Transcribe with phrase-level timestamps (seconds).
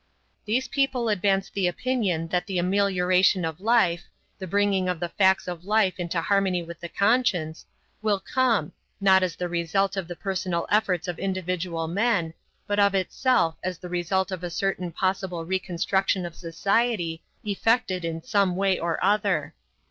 [0.45, 4.05] These people advance the opinion that the amelioration of life,
[4.39, 7.67] the bringing of the facts of life into harmony with the conscience,
[8.01, 12.33] will come, not as the result of the personal efforts of individual men,
[12.65, 18.23] but of itself as the result of a certain possible reconstruction of society effected in
[18.23, 19.53] some way or other.